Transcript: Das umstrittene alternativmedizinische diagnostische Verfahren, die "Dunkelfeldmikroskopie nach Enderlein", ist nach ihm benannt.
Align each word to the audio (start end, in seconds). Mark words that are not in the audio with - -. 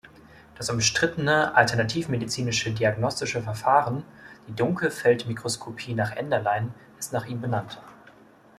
Das 0.57 0.71
umstrittene 0.71 1.53
alternativmedizinische 1.53 2.71
diagnostische 2.71 3.43
Verfahren, 3.43 4.03
die 4.47 4.55
"Dunkelfeldmikroskopie 4.55 5.93
nach 5.93 6.15
Enderlein", 6.15 6.73
ist 6.97 7.13
nach 7.13 7.27
ihm 7.27 7.39
benannt. 7.39 7.79